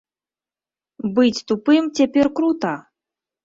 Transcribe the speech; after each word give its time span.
Быць 1.19 1.43
тупым 1.53 1.93
цяпер 2.01 2.33
крута! 2.41 2.77